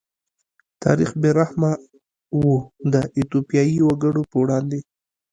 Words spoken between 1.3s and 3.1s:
رحمه و د